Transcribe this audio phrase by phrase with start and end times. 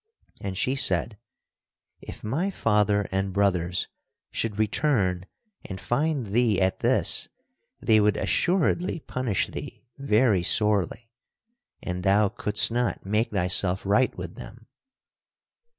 [0.43, 1.19] And she said:
[2.01, 3.87] "If my father and brothers
[4.31, 5.27] should return
[5.63, 7.29] and find thee at this,
[7.79, 11.11] they would assuredly punish thee very sorely,
[11.83, 14.65] and thou couldst not make thyself right with them."